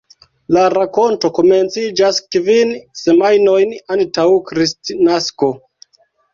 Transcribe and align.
La 0.55 0.61
rakonto 0.73 1.29
komenciĝas 1.39 2.17
kvin 2.37 2.73
semajnojn 3.03 3.79
antaŭ 3.99 4.29
Kristnasko. 4.51 5.55